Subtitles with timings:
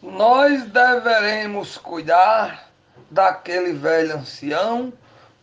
[0.00, 2.70] Nós deveremos cuidar
[3.10, 4.92] daquele velho ancião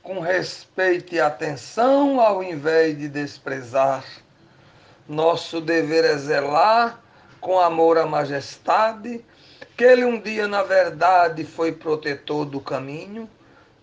[0.02, 4.06] com respeito e atenção, ao invés de desprezar.
[5.10, 7.02] Nosso dever é zelar
[7.42, 9.26] com amor à majestade,
[9.76, 13.30] que ele um dia, na verdade, foi protetor do caminho.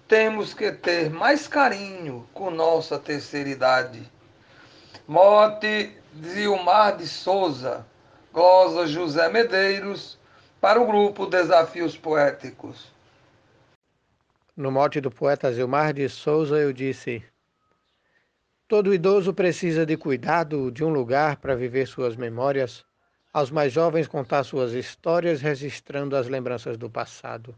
[0.08, 4.10] Temos que ter mais carinho com nossa terceira idade.
[5.06, 5.94] Mote
[6.24, 7.84] Zilmar de Souza,
[8.32, 10.18] glosa José Medeiros,
[10.62, 12.86] para o grupo Desafios Poéticos.
[14.56, 17.20] No mote do poeta Zilmar de Souza, eu disse:
[18.68, 22.84] Todo idoso precisa de cuidado, de um lugar para viver suas memórias,
[23.32, 27.56] aos mais jovens contar suas histórias, registrando as lembranças do passado,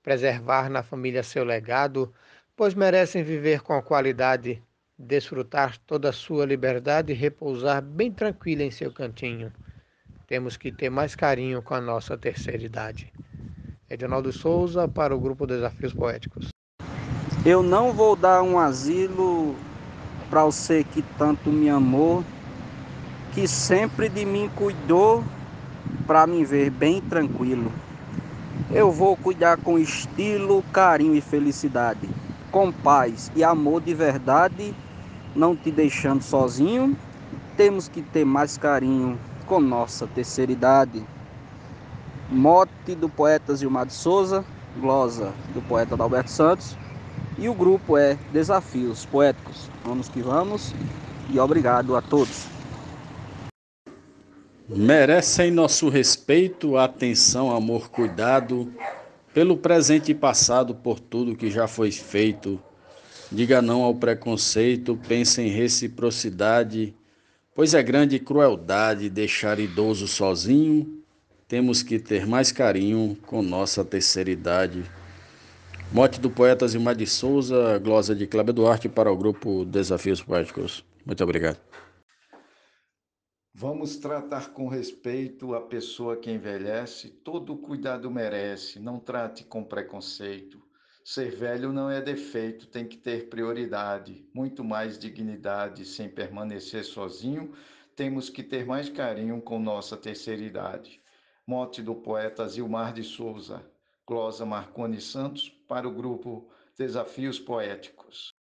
[0.00, 2.14] preservar na família seu legado,
[2.54, 4.62] pois merecem viver com qualidade,
[4.96, 9.52] desfrutar toda a sua liberdade e repousar bem tranquila em seu cantinho
[10.26, 13.12] temos que ter mais carinho com a nossa terceira idade.
[13.88, 16.48] Edinaldo Souza para o grupo Desafios Poéticos.
[17.44, 19.54] Eu não vou dar um asilo
[20.28, 22.24] para você que tanto me amou,
[23.32, 25.22] que sempre de mim cuidou
[26.08, 27.70] para me ver bem tranquilo.
[28.72, 32.08] Eu vou cuidar com estilo, carinho e felicidade,
[32.50, 34.74] com paz e amor de verdade,
[35.36, 36.96] não te deixando sozinho.
[37.56, 39.16] Temos que ter mais carinho
[39.46, 41.02] com nossa terceira idade.
[42.28, 44.44] Mote do poeta Gilmar de Souza,
[44.80, 46.76] glosa do poeta Adalberto Santos.
[47.38, 49.70] E o grupo é Desafios Poéticos.
[49.84, 50.74] Vamos que vamos
[51.30, 52.46] e obrigado a todos.
[54.68, 58.72] Merecem nosso respeito, atenção, amor, cuidado
[59.32, 62.60] pelo presente e passado, por tudo que já foi feito.
[63.30, 66.94] Diga não ao preconceito, pense em reciprocidade
[67.56, 71.02] Pois é grande crueldade deixar idoso sozinho,
[71.48, 74.84] temos que ter mais carinho com nossa terceira idade.
[75.90, 80.84] Mote do poeta Zilmar de Souza, glosa de Cláudio Duarte para o grupo Desafios Poéticos.
[81.06, 81.58] Muito obrigado.
[83.54, 90.65] Vamos tratar com respeito a pessoa que envelhece, todo cuidado merece, não trate com preconceito.
[91.08, 97.54] Ser velho não é defeito, tem que ter prioridade, muito mais dignidade, sem permanecer sozinho,
[97.94, 101.00] temos que ter mais carinho com nossa terceira idade.
[101.46, 103.64] Mote do poeta Zilmar de Souza,
[104.04, 108.34] glosa Marconi Santos, para o grupo Desafios Poéticos.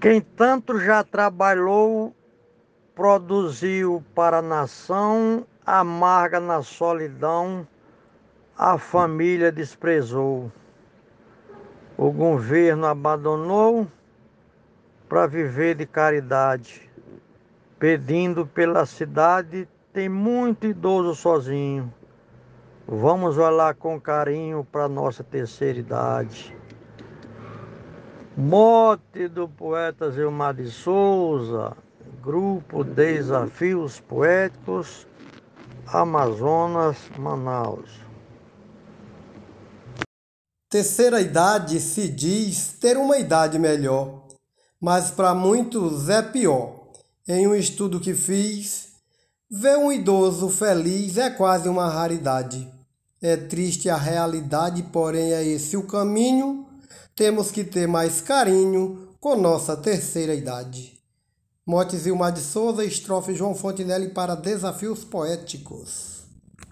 [0.00, 2.12] Quem tanto já trabalhou,
[2.92, 7.64] produziu para a nação, amarga na solidão,
[8.58, 10.50] a família desprezou,
[11.96, 13.86] o governo abandonou
[15.06, 16.90] para viver de caridade,
[17.78, 21.92] pedindo pela cidade, tem muito idoso sozinho.
[22.88, 26.56] Vamos olhar com carinho para nossa terceira idade.
[28.36, 31.76] Mote do poeta Zilmar de Souza,
[32.22, 35.06] Grupo Desafios Poéticos,
[35.86, 38.05] Amazonas, Manaus.
[40.68, 44.26] Terceira idade se diz ter uma idade melhor,
[44.80, 46.88] mas para muitos é pior.
[47.28, 48.88] Em um estudo que fiz,
[49.48, 52.68] ver um idoso feliz é quase uma raridade.
[53.22, 56.66] É triste a realidade, porém é esse o caminho.
[57.14, 61.00] Temos que ter mais carinho com nossa terceira idade.
[61.64, 66.15] Motes Ilmar de Souza, estrofe João Fontenelle para Desafios Poéticos.